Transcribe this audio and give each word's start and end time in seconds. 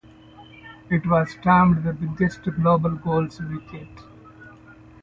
It 0.89 1.05
was 1.05 1.37
termed 1.43 1.83
"the 1.83 1.93
biggest 1.93 2.41
Global 2.59 2.95
Goals 2.95 3.39
Week 3.39 3.71
yet". 3.71 4.03